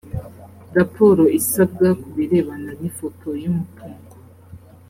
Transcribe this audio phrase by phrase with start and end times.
[0.77, 4.13] raporo isabwa ku birebana n’ ifoto y umutungo